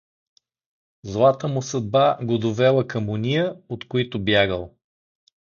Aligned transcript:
Злата 1.09 1.47
му 1.51 1.61
съдба 1.67 2.07
го 2.23 2.37
довела 2.47 2.87
към 2.87 3.09
ония, 3.17 3.57
от 3.69 3.87
които 3.87 4.23
бягал. 4.23 4.73